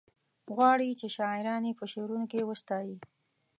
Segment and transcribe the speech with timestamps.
[0.55, 2.95] غواړي چې شاعران یې په شعرونو کې وستايي.